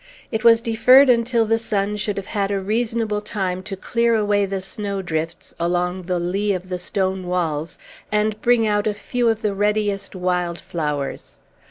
It 0.31 0.43
was 0.43 0.61
deferred 0.61 1.11
until 1.11 1.45
the 1.45 1.59
sun 1.59 1.95
should 1.95 2.17
have 2.17 2.25
had 2.25 2.49
a 2.49 2.59
reasonable 2.59 3.21
time 3.21 3.61
to 3.61 3.75
clear 3.75 4.15
away 4.15 4.47
the 4.47 4.59
snowdrifts 4.59 5.53
along 5.59 6.07
the 6.07 6.17
lee 6.17 6.53
of 6.53 6.69
the 6.69 6.79
stone 6.79 7.27
walls, 7.27 7.77
and 8.11 8.41
bring 8.41 8.65
out 8.65 8.87
a 8.87 8.95
few 8.95 9.29
of 9.29 9.43
the 9.43 9.53
readiest 9.53 10.15
wild 10.15 10.59
flowers. 10.59 11.37